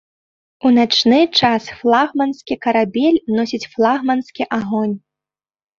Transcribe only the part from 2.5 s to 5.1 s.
карабель носіць флагманскі агонь.